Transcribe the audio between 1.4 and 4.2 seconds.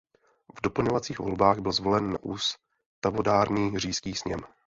byl zvolen na ústavodárný Říšský